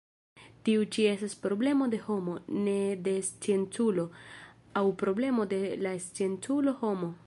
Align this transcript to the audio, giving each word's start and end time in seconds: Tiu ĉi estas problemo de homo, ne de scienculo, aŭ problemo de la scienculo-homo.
Tiu 0.69 0.85
ĉi 0.95 1.03
estas 1.09 1.35
problemo 1.43 1.87
de 1.95 1.99
homo, 2.07 2.37
ne 2.69 2.75
de 3.09 3.15
scienculo, 3.29 4.07
aŭ 4.83 4.87
problemo 5.05 5.49
de 5.57 5.63
la 5.87 5.97
scienculo-homo. 6.09 7.17